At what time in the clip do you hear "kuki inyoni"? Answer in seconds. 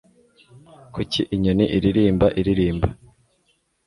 0.93-1.65